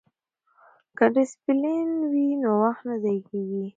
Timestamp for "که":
0.97-1.05